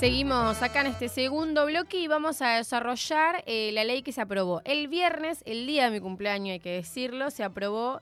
[0.00, 4.20] Seguimos acá en este segundo bloque y vamos a desarrollar eh, la ley que se
[4.20, 4.62] aprobó.
[4.64, 8.00] El viernes, el día de mi cumpleaños, hay que decirlo, se aprobó.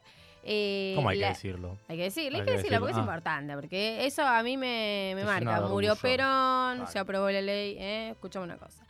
[0.49, 1.77] eh, ¿Cómo hay la- que decirlo?
[1.89, 3.01] Hay que decirlo, hay, que que decirlo porque es Ah.
[3.01, 5.61] importante, porque eso a mí me, marca.
[5.63, 5.97] Murió.
[5.97, 8.11] Perón, se aprobó la ley, ¿eh?
[8.11, 8.85] escuchame una cosa.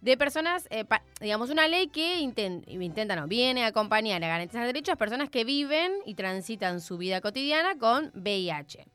[0.00, 4.28] De personas, eh, pa- digamos, una ley que inten- intenta, no, viene a acompañar a
[4.28, 8.86] garantizar derechos a personas que viven y transitan su vida cotidiana con VIH.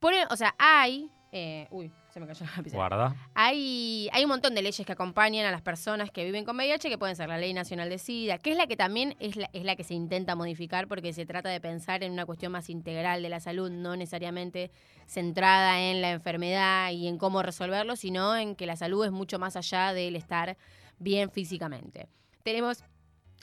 [0.00, 1.08] Pone, o sea, hay.
[1.36, 2.78] Eh, uy, se me cayó la lapicera.
[2.78, 3.16] Guarda.
[3.34, 6.88] Hay, hay un montón de leyes que acompañan a las personas que viven con VIH,
[6.88, 9.50] que pueden ser la Ley Nacional de SIDA, que es la que también es la,
[9.52, 12.70] es la que se intenta modificar porque se trata de pensar en una cuestión más
[12.70, 14.70] integral de la salud, no necesariamente
[15.06, 19.40] centrada en la enfermedad y en cómo resolverlo, sino en que la salud es mucho
[19.40, 20.56] más allá del estar
[21.00, 22.06] bien físicamente.
[22.44, 22.84] Tenemos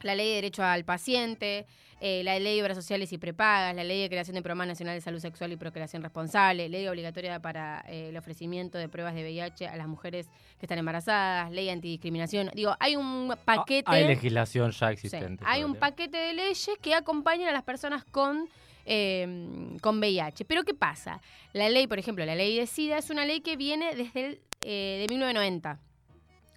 [0.04, 1.66] la ley de derecho al paciente,
[2.00, 4.96] eh, la ley de obras sociales y prepagas, la ley de creación de programa nacional
[4.96, 9.22] de salud sexual y procreación responsable, ley obligatoria para eh, el ofrecimiento de pruebas de
[9.24, 10.28] VIH a las mujeres
[10.60, 12.50] que están embarazadas, ley antidiscriminación.
[12.56, 13.84] Digo, hay un paquete.
[13.88, 15.44] Ah, Hay legislación ya Sí, existente.
[15.48, 18.48] hay un paquete de leyes que acompañan a las personas con,
[18.86, 20.46] eh, con VIH.
[20.46, 21.22] Pero ¿qué pasa?
[21.54, 24.40] La ley, por ejemplo, la ley de SIDA es una ley que viene desde el,
[24.64, 25.80] eh, de 1990.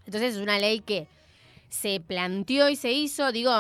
[0.06, 1.06] Entonces es una ley que
[1.74, 3.50] se planteó y se hizo, digo,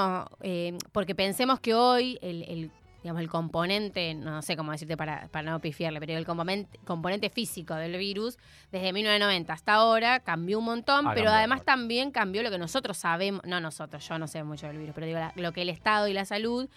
[0.40, 2.70] eh, porque pensemos que hoy el, el,
[3.02, 7.28] digamos, el componente, no sé cómo decirte para, para no pifiarle, pero el componente, componente
[7.28, 8.38] físico del virus,
[8.70, 13.42] desde 1990 hasta ahora, cambió un montón, pero además también cambió lo que nosotros sabemos,
[13.44, 16.06] no nosotros, yo no sé mucho del virus, pero digo, la- lo que el Estado
[16.06, 16.68] y la salud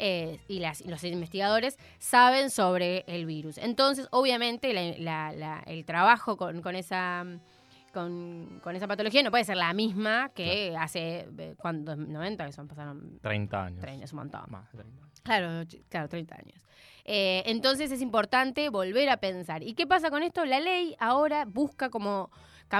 [0.00, 3.58] eh, y, las, los investigadores saben sobre el virus.
[3.58, 7.24] Entonces, obviamente, la- la- la- el trabajo con, con esa
[7.92, 11.96] con, con esa patología no puede ser la misma que hace, eh, ¿cuántos?
[11.98, 13.80] 90 que son, pasaron 30 años.
[13.80, 14.42] 30, es un montón.
[14.48, 15.20] Más de 30 años.
[15.22, 16.66] Claro, claro, 30 años.
[17.04, 19.62] Eh, entonces es importante volver a pensar.
[19.62, 20.44] ¿Y qué pasa con esto?
[20.44, 22.30] La ley ahora busca como...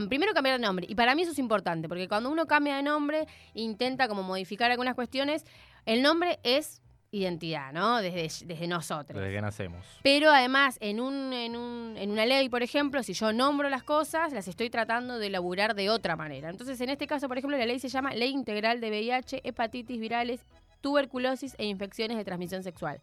[0.08, 0.86] Primero cambiar de nombre.
[0.88, 4.70] Y para mí eso es importante, porque cuando uno cambia de nombre, intenta como modificar
[4.70, 5.44] algunas cuestiones,
[5.84, 6.80] el nombre es
[7.12, 8.00] identidad, ¿no?
[8.00, 9.18] Desde, desde nosotros.
[9.18, 9.84] Desde que nacemos.
[10.02, 13.82] Pero además, en, un, en, un, en una ley, por ejemplo, si yo nombro las
[13.82, 16.50] cosas, las estoy tratando de elaborar de otra manera.
[16.50, 19.98] Entonces, en este caso, por ejemplo, la ley se llama Ley Integral de VIH, Hepatitis
[19.98, 20.40] Virales,
[20.80, 23.00] Tuberculosis e Infecciones de Transmisión Sexual.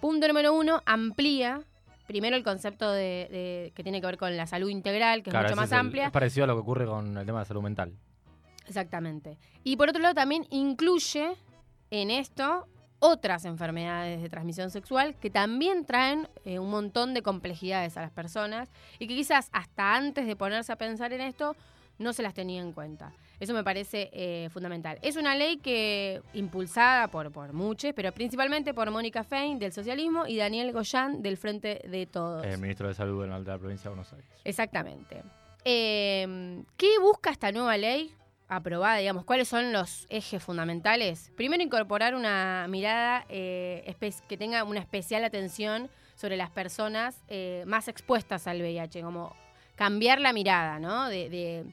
[0.00, 1.60] Punto número uno, amplía
[2.06, 5.46] primero el concepto de, de- que tiene que ver con la salud integral, que Claro,
[5.46, 6.06] es mucho más el- amplia.
[6.06, 7.92] Es parecido a lo que ocurre con el tema de salud mental.
[8.66, 9.38] Exactamente.
[9.64, 11.34] Y por otro lado también incluye
[11.90, 12.66] en esto
[12.98, 18.10] otras enfermedades de transmisión sexual que también traen eh, un montón de complejidades a las
[18.10, 21.56] personas y que quizás hasta antes de ponerse a pensar en esto
[21.98, 23.12] no se las tenía en cuenta.
[23.40, 24.98] Eso me parece eh, fundamental.
[25.02, 30.26] Es una ley que impulsada por, por muchos, pero principalmente por Mónica Fein del socialismo
[30.26, 32.44] y Daniel Goyán del Frente de Todos.
[32.44, 34.28] El ministro de Salud de la provincia de Buenos Aires.
[34.44, 35.22] Exactamente.
[35.64, 38.14] Eh, ¿Qué busca esta nueva ley
[38.48, 38.96] aprobada?
[38.96, 41.32] Digamos, ¿cuáles son los ejes fundamentales?
[41.36, 43.94] Primero, incorporar una mirada eh,
[44.28, 49.34] que tenga una especial atención sobre las personas eh, más expuestas al VIH, como
[49.74, 51.08] cambiar la mirada, ¿no?
[51.08, 51.64] De,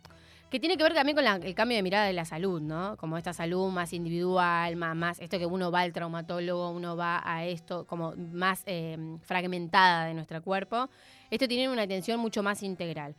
[0.50, 2.98] que tiene que ver también con el cambio de mirada de la salud, ¿no?
[2.98, 7.22] Como esta salud más individual, más, más esto que uno va al traumatólogo, uno va
[7.24, 10.90] a esto como más eh, fragmentada de nuestro cuerpo.
[11.30, 13.16] Esto tiene una atención mucho más integral.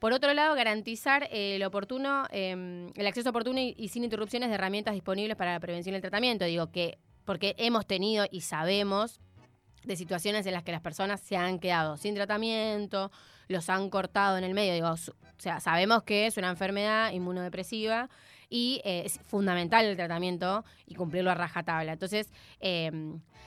[0.00, 4.94] Por otro lado, garantizar el oportuno, eh, el acceso oportuno y, sin interrupciones de herramientas
[4.94, 6.46] disponibles para la prevención y el tratamiento.
[6.46, 9.20] Digo que, porque hemos tenido y sabemos
[9.84, 13.12] de situaciones en las que las personas se han quedado sin tratamiento,
[13.48, 14.72] los han cortado en el medio.
[14.72, 14.96] Digo, o
[15.36, 18.08] sea, sabemos que es una enfermedad inmunodepresiva
[18.48, 21.92] y eh, es fundamental el tratamiento y cumplirlo a rajatabla.
[21.92, 22.30] Entonces,
[22.60, 22.90] eh,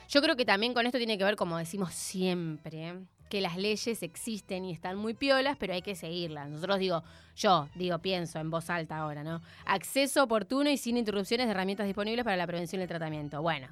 [0.08, 2.94] yo creo que también con esto tiene que ver, como decimos siempre,
[3.28, 6.48] que las leyes existen y están muy piolas, pero hay que seguirlas.
[6.48, 7.02] Nosotros digo,
[7.36, 9.40] yo digo, pienso en voz alta ahora, ¿no?
[9.64, 13.42] Acceso oportuno y sin interrupciones de herramientas disponibles para la prevención y el tratamiento.
[13.42, 13.68] Bueno,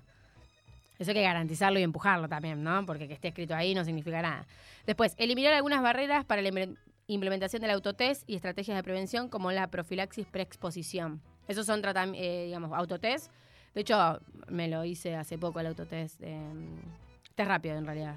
[0.98, 2.84] eso hay que garantizarlo y empujarlo también, ¿no?
[2.86, 4.46] Porque que esté escrito ahí no significa nada.
[4.86, 6.76] Después, eliminar algunas barreras para la imple-
[7.06, 11.20] implementación del autotest y estrategias de prevención como la profilaxis preexposición.
[11.46, 11.82] Esos son,
[12.14, 13.30] eh, digamos, autotest.
[13.74, 16.20] De hecho, me lo hice hace poco el autotest.
[16.22, 16.40] eh,
[17.34, 18.16] test rápido, en realidad.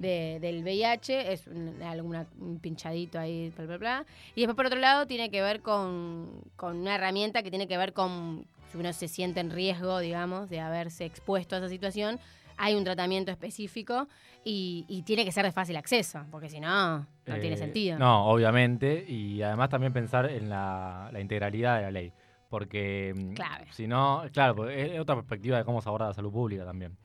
[0.00, 4.06] De- del VIH, es un, alguna- un pinchadito ahí, bla, bla, bla.
[4.34, 7.76] Y después, por otro lado, tiene que ver con, con una herramienta que tiene que
[7.76, 12.18] ver con si uno se siente en riesgo, digamos, de haberse expuesto a esa situación,
[12.56, 14.06] hay un tratamiento específico
[14.44, 17.98] y, y tiene que ser de fácil acceso, porque si no, no tiene Eh, sentido.
[17.98, 19.04] No, obviamente.
[19.08, 22.12] Y además también pensar en la, la integralidad de la ley.
[22.48, 23.66] Porque mm, Clave.
[23.72, 26.96] si no, claro, porque es otra perspectiva de cómo se aborda la salud pública también.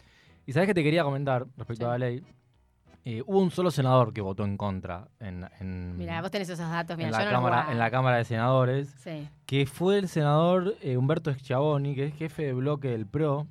[0.45, 1.89] Y sabes que te quería comentar respecto Sí.
[1.89, 2.21] a la ley.
[3.07, 6.67] Eh, hubo un solo senador que votó en contra en, en- Mira, vos tenés esos
[6.69, 9.27] datos, mira, en, yo la no cámara, en la Cámara de Senadores, Sí.
[9.45, 13.45] que fue el senador eh, Humberto Schiavoni, que es jefe de bloque del PRO.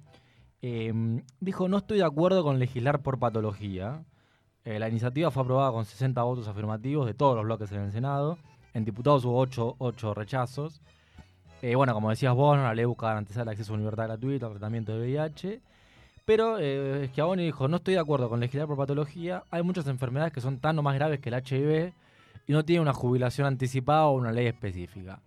[0.60, 0.92] eh,
[1.40, 4.02] dijo, no estoy de acuerdo con legislar por patología.
[4.64, 7.92] Eh, la iniciativa fue aprobada con 60 votos afirmativos de todos los bloques en el
[7.92, 8.38] Senado.
[8.72, 9.38] En diputados hubo
[9.78, 10.80] 8, rechazos.
[11.62, 14.46] Eh, bueno, como decías vos, la ley busca garantizar el acceso a una libertad gratuita
[14.46, 15.60] al tratamiento de VIH.
[16.24, 19.44] Pero eh, dijo, no estoy de acuerdo con legislar por patología.
[19.50, 21.92] Hay muchas enfermedades que son tan o más graves que el HIV
[22.46, 25.20] y no tienen una jubilación anticipada o una ley específica.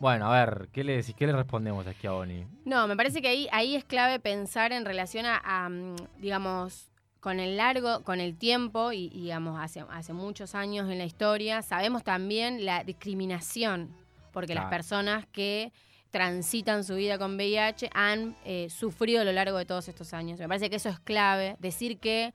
[0.00, 1.14] Bueno, a ver, ¿qué le decís?
[1.14, 2.46] ¿Qué le respondemos a Schiavoni?
[2.64, 6.90] No, me parece que ahí, ahí es clave pensar en relación a, a, mm, digamos,
[7.20, 11.62] con el largo, con el tiempo y, digamos, hace, hace muchos años en la historia,
[11.62, 13.94] sabemos también la discriminación,
[14.30, 15.72] porque las personas que
[16.14, 20.38] transitan su vida con VIH han eh, sufrido a lo largo de todos estos años.
[20.38, 22.32] Me parece que eso es clave, decir que,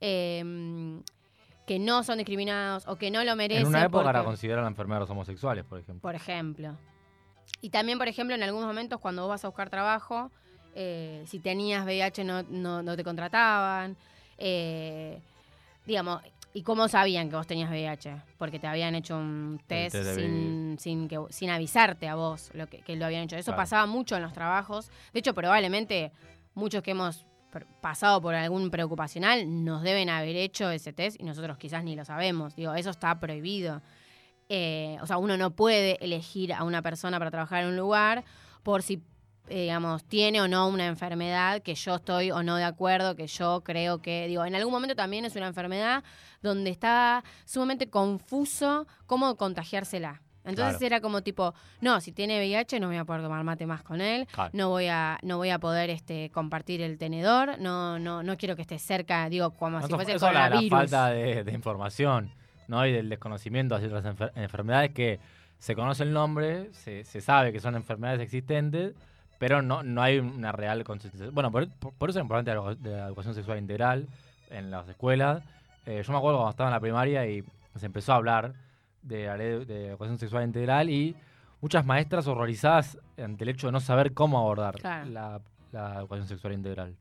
[0.00, 1.00] eh,
[1.66, 3.62] que no son discriminados o que no lo merecen.
[3.62, 6.02] En una época porque- la enfermedad de los homosexuales, por ejemplo.
[6.02, 6.78] por ejemplo.
[7.60, 10.30] Y también, por ejemplo, en algunos momentos cuando vos vas a buscar trabajo,
[10.76, 13.96] eh, si tenías VIH no, no, no te contrataban.
[14.38, 15.20] eh,
[15.84, 16.20] digamos,
[16.54, 18.16] ¿y cómo sabían que vos tenías VIH?
[18.38, 22.78] Porque te habían hecho un test sin, sin, que, sin avisarte a vos lo que,
[22.78, 23.36] que lo habían hecho.
[23.36, 23.62] Eso Claro.
[23.62, 24.90] pasaba mucho en los trabajos.
[25.12, 26.12] De hecho, probablemente
[26.54, 27.26] muchos que hemos
[27.80, 32.04] pasado por algún preocupacional nos deben haber hecho ese test y nosotros quizás ni lo
[32.04, 32.54] sabemos.
[32.56, 33.80] Digo, eso está prohibido.
[34.48, 38.24] Eh, o sea, uno no puede elegir a una persona para trabajar en un lugar
[38.62, 39.02] por si,
[39.48, 43.26] eh, digamos, tiene o no una enfermedad que yo estoy o no de acuerdo, que
[43.26, 46.02] yo creo que, digo, en algún momento también es una enfermedad
[46.42, 50.20] donde está sumamente confuso cómo contagiársela.
[50.44, 50.86] Entonces Claro.
[50.86, 54.00] era como tipo, no, si tiene VIH no voy a poder tomar mate más con
[54.00, 54.50] él, Claro.
[54.52, 58.54] no voy a, no voy a poder este compartir el tenedor, no, no, no quiero
[58.54, 60.70] que esté cerca, digo, como si Eso, fuese el eso la coronavirus.
[60.78, 62.30] falta de, de información
[62.68, 62.86] ¿no?
[62.86, 65.18] y del desconocimiento hacia otras enfer- enfermedades que
[65.58, 68.94] se conoce el nombre, se, se sabe que son enfermedades existentes,
[69.38, 71.34] pero no, no hay una real concientización.
[71.34, 74.06] Bueno, por, por- eso es importante la, la educación sexual integral
[74.50, 75.42] en las escuelas.
[75.86, 77.44] Eh, yo me acuerdo cuando estaba en la primaria y
[77.76, 78.54] se empezó a hablar
[79.02, 81.14] de la ley de educación sexual integral y
[81.60, 85.10] muchas maestras horrorizadas ante el hecho de no saber cómo abordar Claro.
[85.10, 85.40] la,
[85.72, 86.94] la educación sexual integral.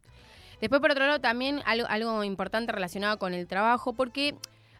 [0.62, 4.36] Después, por otro lado, también algo, algo importante relacionado con el trabajo, porque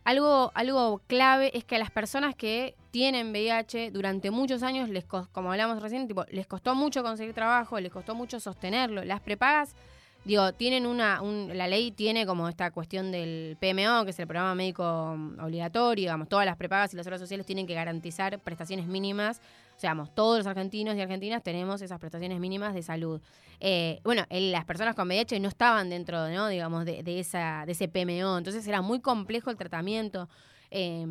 [0.06, 5.04] algo, algo clave es que a las personas que tienen VIH durante muchos años, les
[5.06, 9.04] como hablamos recién, tipo, les costó mucho conseguir trabajo, les costó mucho sostenerlo.
[9.04, 9.76] Las prepagas,
[10.24, 14.28] digo, tienen una, un- la ley tiene como esta cuestión del PMO, que es el
[14.28, 18.40] programa médico mm, obligatorio, digamos, todas las prepagas y las obras sociales tienen que garantizar
[18.40, 19.42] prestaciones mínimas.
[19.76, 23.22] O sea, todos los argentinos y argentinas tenemos esas prestaciones mínimas de salud.
[23.60, 26.48] Eh, bueno, el- las personas con VIH no estaban dentro, ¿no?
[26.48, 30.30] digamos, de, esa, de ese PMO, entonces era muy complejo el tratamiento.
[30.72, 31.06] Eh,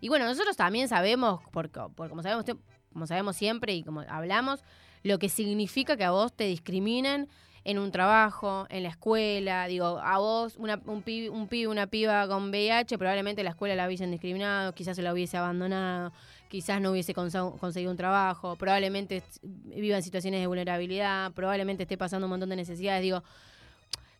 [0.00, 2.44] y bueno, nosotros también sabemos, porque, por como sabemos,
[2.92, 4.62] como sabemos siempre y como hablamos,
[5.02, 7.28] lo que significa que a vos te discriminen
[7.64, 11.86] en un trabajo, en la escuela, digo, a vos, una, un, pibe, un pibe, una
[11.86, 16.12] piba con VIH, probablemente la escuela la hubiesen discriminado, quizás se la hubiese abandonado,
[16.48, 22.26] quizás no hubiese conseguido un trabajo, probablemente viva en situaciones de vulnerabilidad, probablemente esté pasando
[22.26, 23.22] un montón de necesidades, digo,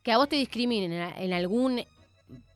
[0.02, 1.84] que a vos te discriminen en, en algún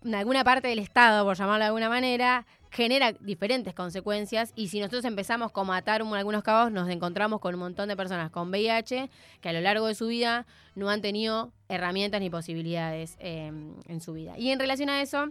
[0.05, 4.81] en alguna parte del Estado, por llamarlo de alguna manera, genera diferentes consecuencias y si
[4.81, 8.31] nosotros empezamos como a atar un- algunos cabos, nos encontramos con un montón de personas
[8.31, 9.11] con VIH
[9.41, 13.51] que a lo largo de su vida no han tenido herramientas ni posibilidades eh,
[13.87, 14.39] en su vida.
[14.39, 15.31] Y en relación a eso,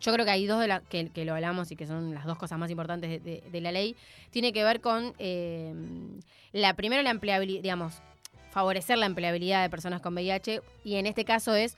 [0.00, 2.58] yo creo que hay dos de que, lo hablamos y que son las dos cosas
[2.58, 3.96] más importantes de, la ley,
[4.30, 5.74] tiene que ver con eh,
[6.52, 8.00] la primero la empleabilidad, digamos,
[8.50, 11.76] favorecer la empleabilidad de personas con VIH y en este caso es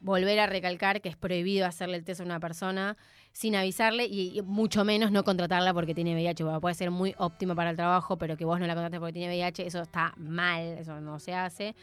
[0.00, 2.96] volver a recalcar que es prohibido hacerle el test a una persona
[3.32, 6.44] sin avisarle y, mucho menos no contratarla porque tiene VIH.
[6.44, 9.14] Bueno, puede ser muy óptimo para el trabajo, pero que vos no la contrates porque
[9.14, 11.74] tiene VIH, eso está mal, eso no se hace.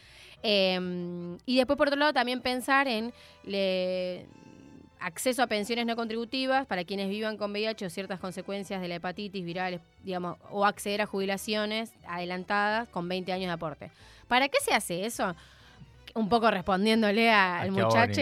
[0.43, 3.11] Eh, y después, por otro lado, también pensar en
[3.43, 4.27] le-
[4.99, 8.95] acceso a pensiones no contributivas para quienes vivan con VIH o ciertas consecuencias de la
[8.95, 13.91] hepatitis viral, digamos, o acceder a jubilaciones adelantadas con 20 años de aporte.
[14.27, 15.35] ¿Para qué se hace eso?
[16.15, 18.21] Un poco respondiéndole a- al muchacho,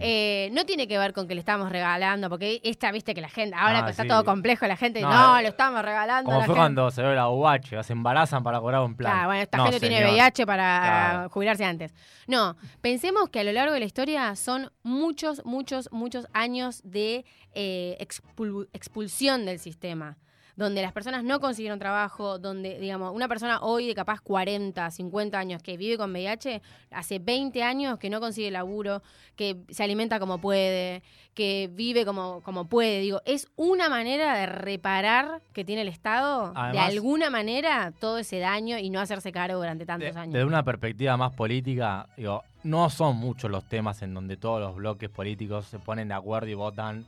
[0.00, 3.28] eh, no tiene que ver con que le estamos regalando, porque esta, viste que la
[3.28, 4.08] gente, ahora Ah, que está sí.
[4.08, 6.22] todo complejo, la gente, no, No, eh, lo estamos regalando.
[6.30, 6.60] a Como la fue gente".
[6.60, 9.12] cuando se ve la UH, se embarazan para cobrar un plan.
[9.12, 10.04] Claro, bueno, esta No, gente tiene.
[10.04, 10.80] VIH para
[11.12, 11.30] Claro.
[11.30, 11.94] jubilarse antes.
[12.26, 17.24] No, pensemos que a lo largo de la historia son muchos, muchos, muchos años de
[17.56, 20.16] eh, expul- expulsión del sistema.
[20.56, 25.36] Donde las personas no consiguieron trabajo, donde, digamos, una persona hoy de capaz 40, 50
[25.36, 29.02] años que vive con VIH, hace 20 años que no consigue laburo,
[29.34, 31.02] que se alimenta como puede,
[31.34, 33.00] que vive como, como puede.
[33.00, 38.38] Digo, es una manera de reparar que tiene el Estado, de alguna manera, todo ese
[38.38, 40.34] daño y no hacerse cargo durante De- tantos años.
[40.34, 44.76] Desde una perspectiva más política, digo, no son muchos los temas en donde todos los
[44.76, 47.04] bloques políticos se ponen de acuerdo y votan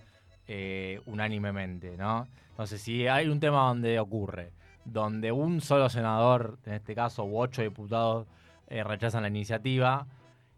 [0.48, 2.26] eh, unánimemente, ¿no?
[2.50, 4.52] Entonces, si hay un tema donde ocurre,
[4.84, 8.26] donde un solo senador, en este caso, u ocho diputados,
[8.68, 10.06] eh, rechazan la iniciativa,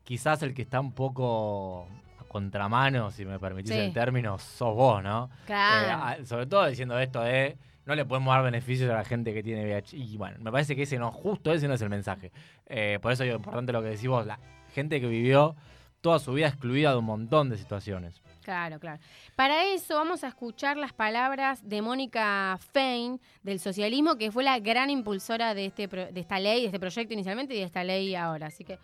[0.05, 1.89] quizás el que está un poco
[2.21, 3.79] a contramano, si me permitís Sí.
[3.79, 5.31] el término, sos vos, ¿no?
[5.47, 6.21] Claro.
[6.23, 9.43] Eh, sobre todo diciendo esto de no le podemos dar beneficios a la gente que
[9.43, 9.97] tiene VIH.
[9.97, 12.31] Y bueno, me parece que ese no, justo ese no es el mensaje.
[12.67, 14.39] Eh, por eso es importante lo que decís vos, la
[14.75, 15.57] gente que vivió
[16.03, 18.21] toda su vida excluida de un montón de situaciones.
[18.49, 18.99] Claro, claro.
[19.37, 24.59] Para eso vamos a escuchar las palabras de Mónica Fein del socialismo, que fue la
[24.59, 28.15] gran impulsora de, este, de esta ley, de este proyecto inicialmente y de esta ley
[28.15, 28.47] ahora.
[28.47, 28.79] Así que,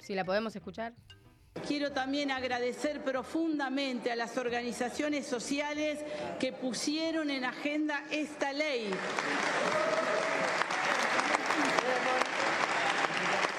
[0.00, 0.92] si la podemos escuchar.
[1.66, 5.98] Quiero también agradecer profundamente a las organizaciones sociales
[6.38, 8.90] que pusieron en agenda esta ley.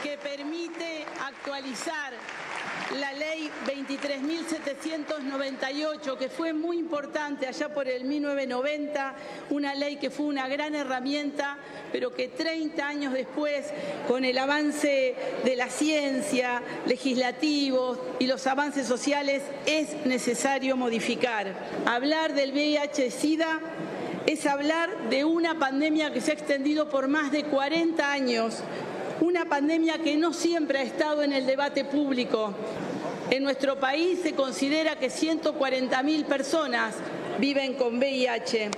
[0.03, 2.13] que permite actualizar
[2.95, 9.15] la ley 23.798, que fue muy importante allá por el 1990,
[9.49, 11.57] una ley que fue una gran herramienta,
[11.91, 13.65] pero que 30 años después,
[14.07, 21.53] con el avance de la ciencia, legislativos y los avances sociales, es necesario modificar.
[21.85, 23.59] Hablar del VIH-Sida
[24.25, 28.63] es hablar de una pandemia que se ha extendido por más de 40 años,
[29.21, 32.53] una pandemia que no siempre ha estado en el debate público.
[33.29, 36.95] En nuestro país se considera que 140.000 personas
[37.39, 38.71] viven con VIH,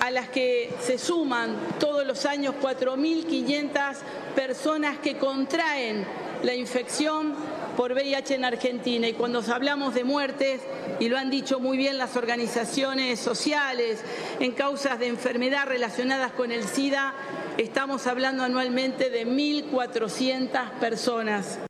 [0.00, 3.96] a las que se suman todos los años 4.500
[4.34, 6.06] personas que contraen
[6.42, 7.34] la infección
[7.76, 9.08] por VIH en Argentina.
[9.08, 10.60] Y cuando hablamos de muertes,
[10.98, 14.00] y lo han dicho muy bien las organizaciones sociales,
[14.38, 17.14] en causas de enfermedad relacionadas con el SIDA,
[17.58, 21.60] estamos hablando anualmente de 1.400 personas.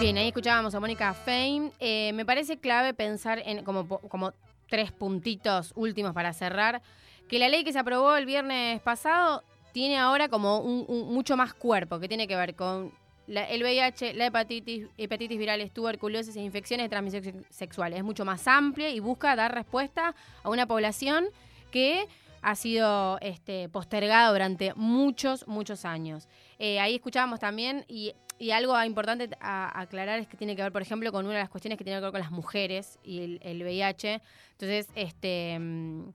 [0.00, 1.72] Bien, ahí escuchábamos a Mónica Fein.
[1.78, 4.32] Eh, me parece clave pensar en como, como
[4.68, 6.80] tres puntitos últimos para cerrar,
[7.28, 9.42] que la ley que se aprobó el viernes pasado
[9.72, 12.92] tiene ahora como un, mucho más cuerpo, que tiene que ver con
[13.28, 17.92] el VIH, la hepatitis, hepatitis virales, tuberculosis e infecciones de transmisión sex- sexual.
[17.92, 21.26] Es mucho más amplia y busca dar respuesta a una población
[21.70, 22.08] que
[22.42, 26.28] ha sido este, postergada durante muchos, muchos años.
[26.58, 30.72] Eh, ahí escuchábamos también, y, y algo importante a aclarar es que tiene que ver,
[30.72, 33.38] por ejemplo, con una de las cuestiones que tiene que ver con las mujeres y
[33.42, 34.22] el, VIH.
[34.52, 36.08] Entonces, este mm,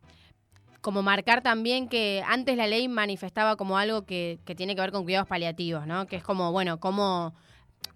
[0.81, 4.91] como marcar también que antes la ley manifestaba como algo que, que tiene que ver
[4.91, 6.07] con cuidados paliativos, ¿no?
[6.07, 7.33] Que es como, bueno, cómo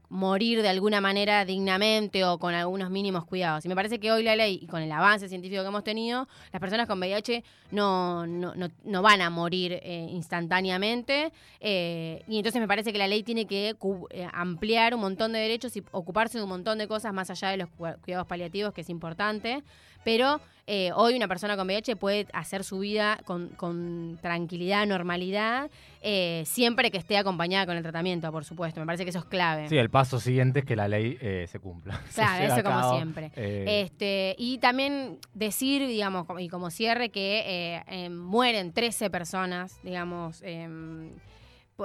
[0.10, 3.64] morir de alguna manera dignamente o con algunos mínimos cuidados.
[3.66, 6.28] Y me parece que hoy la ley, y con el avance científico que hemos tenido,
[6.52, 11.32] las personas con VIH no, no, no, no van a morir eh, instantáneamente.
[11.60, 13.76] eh, y entonces me parece que la ley tiene que
[14.10, 17.50] eh, ampliar un montón de derechos y ocuparse de un montón de cosas más allá
[17.50, 19.64] de los cu- cuidados paliativos, que es importante.
[20.04, 20.40] Pero
[20.72, 25.72] eh, hoy una persona con VIH puede hacer su vida con, con tranquilidad, normalidad,
[26.04, 28.80] eh, siempre que esté acompañada con el tratamiento, por supuesto.
[28.80, 29.68] Me parece que eso es clave.
[29.68, 32.00] Sí, el paso siguiente es que la ley eh, se cumpla.
[32.10, 33.32] Se Claro, a eso como cabo, siempre.
[33.36, 41.14] Este, y también decir, digamos, y como cierre, que mueren 13 personas, digamos, em,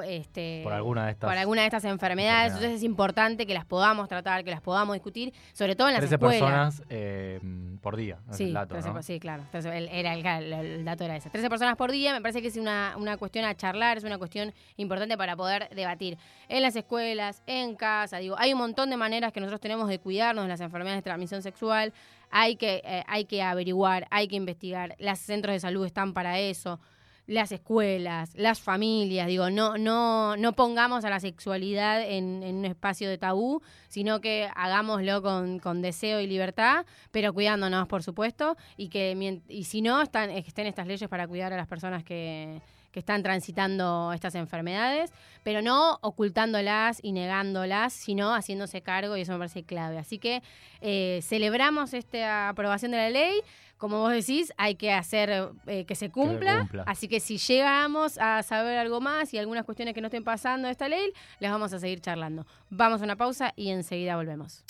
[0.02, 2.04] este, Por alguna de estas por alguna de estas enfermedades.
[2.04, 2.52] enfermedades.
[2.54, 6.00] Entonces es importante que las podamos tratar, que las podamos discutir, sobre todo en las
[6.00, 6.40] 13 escuelas.
[6.40, 7.40] personas eh,
[7.80, 8.94] por día, Sí, el dato, 13 ¿no?
[8.94, 9.42] por- sí, claro.
[9.44, 11.30] Entonces, el, era el, el- el dato era ese.
[11.30, 14.18] 13 personas por día, me parece que es una, una cuestión a charlar, es una
[14.18, 18.18] cuestión importante para poder debatir en las escuelas, en casa.
[18.18, 21.02] Digo, hay un montón de maneras que nosotros tenemos de cuidarnos de las enfermedades de
[21.02, 21.92] transmisión sexual.
[22.30, 24.96] Hay que, eh, hay que averiguar, hay que investigar.
[24.98, 26.80] Los centros de salud están para eso.
[27.26, 32.64] Las escuelas, las familias, digo, no, no, no pongamos a la sexualidad en, en un
[32.66, 38.56] espacio de tabú, sino que hagámoslo con, con deseo y libertad, pero cuidándonos, por supuesto,
[38.76, 42.60] y que y si no, están, estén estas leyes para cuidar a las personas que,
[42.94, 45.12] que están transitando estas enfermedades,
[45.42, 49.98] pero no ocultándolas y negándolas, sino haciéndose cargo y eso me parece clave.
[49.98, 50.44] Así que
[50.80, 53.40] eh, celebramos esta aprobación de la ley.
[53.84, 56.60] Como vos decís, hay que hacer eh, que se cumpla.
[56.60, 56.84] cumpla.
[56.86, 60.68] Así que si llegamos a saber algo más y algunas cuestiones que no estén pasando
[60.68, 62.46] de esta ley, les vamos a seguir charlando.
[62.70, 64.64] Vamos a una pausa y enseguida volvemos.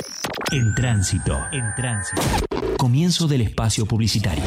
[0.50, 2.22] En tránsito, en tránsito.
[2.76, 4.42] Comienzo del espacio publicitario.